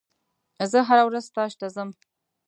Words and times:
زه 0.71 0.79
هره 0.87 1.03
ورځ 1.07 1.23
ستاژ 1.29 1.51
ته 1.59 1.67
ځم. 1.75 1.89